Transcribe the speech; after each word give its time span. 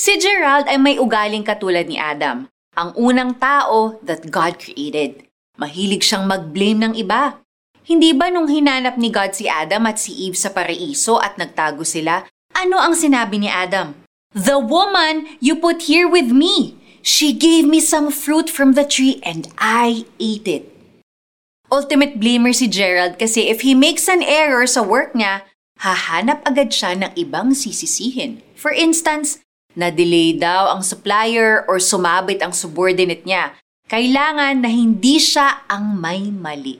Si 0.00 0.16
Gerald 0.16 0.64
ay 0.64 0.80
may 0.80 0.96
ugaling 0.96 1.44
katulad 1.44 1.84
ni 1.84 2.00
Adam, 2.00 2.48
ang 2.72 2.96
unang 2.96 3.36
tao 3.36 4.00
that 4.00 4.32
God 4.32 4.56
created. 4.56 5.28
Mahilig 5.60 6.08
siyang 6.08 6.24
mag-blame 6.24 6.88
ng 6.88 6.94
iba. 6.96 7.36
Hindi 7.84 8.16
ba 8.16 8.32
nung 8.32 8.48
hinanap 8.48 8.96
ni 8.96 9.12
God 9.12 9.36
si 9.36 9.44
Adam 9.44 9.84
at 9.84 10.00
si 10.00 10.16
Eve 10.24 10.40
sa 10.40 10.56
paraiso 10.56 11.20
at 11.20 11.36
nagtago 11.36 11.84
sila, 11.84 12.24
ano 12.56 12.80
ang 12.80 12.96
sinabi 12.96 13.44
ni 13.44 13.52
Adam? 13.52 13.92
The 14.32 14.56
woman 14.56 15.36
you 15.36 15.60
put 15.60 15.84
here 15.84 16.08
with 16.08 16.32
me, 16.32 16.80
she 17.04 17.36
gave 17.36 17.68
me 17.68 17.76
some 17.76 18.08
fruit 18.08 18.48
from 18.48 18.72
the 18.72 18.88
tree 18.88 19.20
and 19.20 19.52
I 19.60 20.08
ate 20.16 20.48
it. 20.48 20.64
Ultimate 21.68 22.16
blamer 22.16 22.56
si 22.56 22.72
Gerald 22.72 23.20
kasi 23.20 23.52
if 23.52 23.60
he 23.60 23.76
makes 23.76 24.08
an 24.08 24.24
error 24.24 24.64
sa 24.64 24.80
work 24.80 25.12
niya, 25.12 25.44
hahanap 25.84 26.40
agad 26.48 26.72
siya 26.72 26.96
ng 26.96 27.12
ibang 27.20 27.52
sisisihin. 27.52 28.40
For 28.56 28.72
instance, 28.72 29.44
na-delay 29.78 30.34
daw 30.34 30.74
ang 30.74 30.82
supplier 30.82 31.62
or 31.70 31.78
sumabit 31.78 32.42
ang 32.42 32.50
subordinate 32.50 33.22
niya. 33.22 33.54
Kailangan 33.90 34.62
na 34.62 34.70
hindi 34.70 35.18
siya 35.18 35.66
ang 35.66 35.98
may 35.98 36.30
mali. 36.30 36.78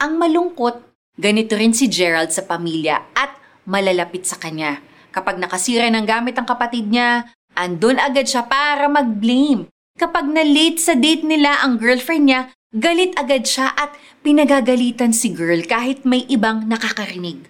Ang 0.00 0.20
malungkot, 0.20 0.84
ganito 1.16 1.56
rin 1.56 1.72
si 1.72 1.88
Gerald 1.88 2.32
sa 2.32 2.44
pamilya 2.44 3.12
at 3.16 3.36
malalapit 3.68 4.24
sa 4.24 4.36
kanya. 4.40 4.80
Kapag 5.12 5.40
nakasira 5.40 5.88
ng 5.88 6.04
gamit 6.04 6.36
ang 6.36 6.44
kapatid 6.44 6.88
niya, 6.92 7.24
andun 7.56 7.96
agad 7.96 8.28
siya 8.28 8.44
para 8.44 8.88
mag-blame. 8.88 9.68
Kapag 9.96 10.28
na-late 10.28 10.76
sa 10.76 10.92
date 10.92 11.24
nila 11.24 11.64
ang 11.64 11.80
girlfriend 11.80 12.28
niya, 12.28 12.40
galit 12.76 13.16
agad 13.16 13.48
siya 13.48 13.72
at 13.72 13.96
pinagagalitan 14.20 15.16
si 15.16 15.32
girl 15.32 15.64
kahit 15.64 16.04
may 16.04 16.28
ibang 16.28 16.68
nakakarinig. 16.68 17.48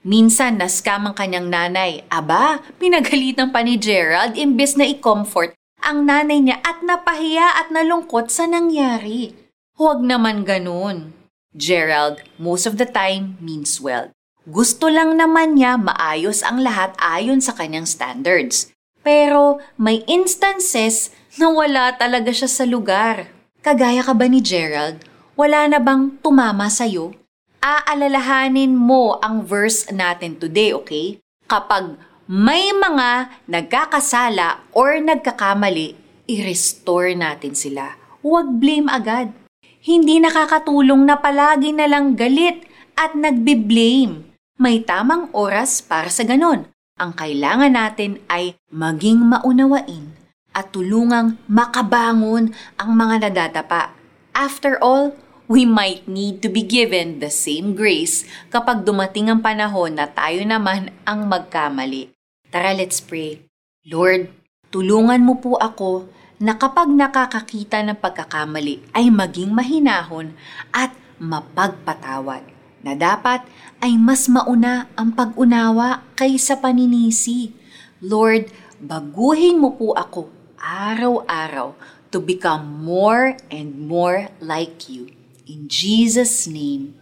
Minsan, 0.00 0.56
nascam 0.56 1.04
ang 1.04 1.12
kanyang 1.12 1.52
nanay. 1.52 2.08
Aba, 2.08 2.64
pinagalitan 2.80 3.52
pa 3.52 3.60
ni 3.60 3.76
Gerald 3.76 4.32
imbes 4.32 4.72
na 4.72 4.88
i-comfort 4.88 5.52
ang 5.80 6.08
nanay 6.08 6.40
niya 6.40 6.60
at 6.64 6.84
napahiya 6.84 7.60
at 7.60 7.68
nalungkot 7.72 8.28
sa 8.32 8.44
nangyari. 8.48 9.32
Huwag 9.76 10.04
naman 10.04 10.44
ganun. 10.44 11.16
Gerald, 11.56 12.20
most 12.36 12.68
of 12.68 12.76
the 12.76 12.86
time, 12.86 13.40
means 13.44 13.80
well. 13.80 14.12
Gusto 14.48 14.88
lang 14.88 15.20
naman 15.20 15.60
niya 15.60 15.76
maayos 15.76 16.40
ang 16.40 16.64
lahat 16.64 16.96
ayon 17.00 17.44
sa 17.44 17.52
kanyang 17.52 17.84
standards. 17.84 18.72
Pero 19.00 19.60
may 19.80 20.04
instances 20.08 21.12
na 21.36 21.52
wala 21.52 21.96
talaga 21.96 22.32
siya 22.32 22.48
sa 22.48 22.64
lugar. 22.64 23.28
Kagaya 23.60 24.04
ka 24.04 24.16
ba 24.16 24.28
ni 24.28 24.40
Gerald? 24.40 25.04
Wala 25.36 25.68
na 25.68 25.80
bang 25.80 26.16
tumama 26.20 26.68
sa'yo? 26.68 27.16
Aalalahanin 27.60 28.72
mo 28.72 29.20
ang 29.20 29.44
verse 29.44 29.88
natin 29.92 30.40
today, 30.40 30.72
okay? 30.72 31.20
Kapag 31.44 32.00
may 32.26 32.72
mga 32.72 33.30
nagkakasala 33.46 34.64
or 34.72 34.96
nagkakamali, 34.98 35.94
i-restore 36.24 37.12
natin 37.12 37.52
sila. 37.52 37.96
Huwag 38.24 38.60
blame 38.60 38.88
agad. 38.88 39.32
Hindi 39.80 40.20
nakakatulong 40.20 41.08
na 41.08 41.16
palagi 41.16 41.72
na 41.72 41.88
lang 41.88 42.16
galit 42.16 42.68
at 42.96 43.16
nagbi-blame. 43.16 44.28
May 44.60 44.84
tamang 44.84 45.32
oras 45.32 45.80
para 45.80 46.12
sa 46.12 46.20
ganon. 46.24 46.68
Ang 47.00 47.16
kailangan 47.16 47.72
natin 47.72 48.20
ay 48.28 48.60
maging 48.68 49.24
maunawain 49.24 50.12
at 50.52 50.68
tulungang 50.68 51.40
makabangon 51.48 52.52
ang 52.76 52.90
mga 52.92 53.32
nadadapa. 53.32 53.96
After 54.36 54.76
all, 54.84 55.16
we 55.50 55.66
might 55.66 56.06
need 56.06 56.38
to 56.38 56.46
be 56.46 56.62
given 56.62 57.18
the 57.18 57.26
same 57.26 57.74
grace 57.74 58.22
kapag 58.54 58.86
dumating 58.86 59.26
ang 59.26 59.42
panahon 59.42 59.98
na 59.98 60.06
tayo 60.06 60.46
naman 60.46 60.94
ang 61.02 61.26
magkamali. 61.26 62.14
Tara, 62.54 62.70
let's 62.70 63.02
pray. 63.02 63.42
Lord, 63.82 64.30
tulungan 64.70 65.26
mo 65.26 65.42
po 65.42 65.58
ako 65.58 66.06
na 66.38 66.54
kapag 66.54 66.86
nakakakita 66.86 67.82
ng 67.82 67.98
pagkakamali 67.98 68.94
ay 68.94 69.10
maging 69.10 69.50
mahinahon 69.50 70.38
at 70.70 70.94
mapagpatawad 71.18 72.46
na 72.86 72.94
dapat 72.94 73.42
ay 73.82 73.98
mas 73.98 74.30
mauna 74.30 74.86
ang 74.94 75.10
pag-unawa 75.18 76.06
kaysa 76.14 76.62
paninisi. 76.62 77.50
Lord, 77.98 78.54
baguhin 78.78 79.58
mo 79.58 79.74
po 79.74 79.98
ako 79.98 80.30
araw-araw 80.62 81.74
to 82.14 82.22
become 82.22 82.86
more 82.86 83.34
and 83.50 83.74
more 83.90 84.30
like 84.38 84.86
you. 84.86 85.19
In 85.50 85.66
Jesus' 85.66 86.46
name, 86.46 86.94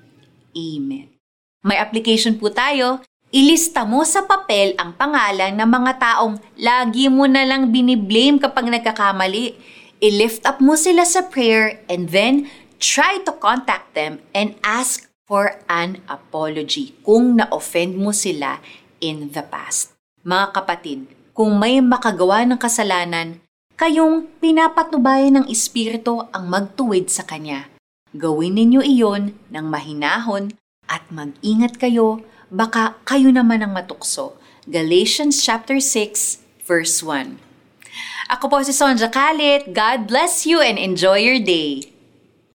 Amen. 0.56 1.12
May 1.60 1.76
application 1.76 2.40
po 2.40 2.48
tayo. 2.48 3.04
Ilista 3.28 3.84
mo 3.84 4.00
sa 4.08 4.24
papel 4.24 4.72
ang 4.80 4.96
pangalan 4.96 5.52
ng 5.52 5.68
mga 5.68 5.92
taong 6.00 6.40
lagi 6.56 7.12
mo 7.12 7.28
na 7.28 7.44
lang 7.44 7.68
biniblame 7.68 8.40
kapag 8.40 8.72
nagkakamali. 8.72 9.52
I-lift 10.00 10.48
up 10.48 10.64
mo 10.64 10.80
sila 10.80 11.04
sa 11.04 11.28
prayer 11.28 11.84
and 11.92 12.08
then 12.08 12.48
try 12.80 13.20
to 13.28 13.36
contact 13.36 13.92
them 13.92 14.24
and 14.32 14.56
ask 14.64 15.12
for 15.28 15.60
an 15.68 16.00
apology 16.08 16.96
kung 17.04 17.36
na-offend 17.36 18.00
mo 18.00 18.16
sila 18.16 18.64
in 19.04 19.28
the 19.36 19.44
past. 19.44 19.92
Mga 20.24 20.46
kapatid, 20.56 21.04
kung 21.36 21.60
may 21.60 21.84
makagawa 21.84 22.48
ng 22.48 22.56
kasalanan, 22.56 23.44
kayong 23.76 24.24
pinapatubayan 24.40 25.44
ng 25.44 25.46
Espiritu 25.52 26.24
ang 26.32 26.48
magtuwid 26.48 27.12
sa 27.12 27.28
Kanya 27.28 27.77
Gawin 28.16 28.56
ninyo 28.56 28.80
iyon 28.80 29.36
ng 29.52 29.66
mahinahon 29.68 30.56
at 30.88 31.04
mag-ingat 31.12 31.76
kayo, 31.76 32.24
baka 32.48 32.96
kayo 33.04 33.28
naman 33.28 33.60
ang 33.60 33.76
matukso. 33.76 34.40
Galatians 34.64 35.44
chapter 35.44 35.76
6 35.76 36.40
verse 36.64 37.04
1. 37.04 37.36
Ako 38.32 38.48
po 38.48 38.64
si 38.64 38.72
Sonja 38.72 39.12
Kalit. 39.12 39.76
God 39.76 40.08
bless 40.08 40.48
you 40.48 40.64
and 40.64 40.80
enjoy 40.80 41.20
your 41.20 41.40
day. 41.40 41.97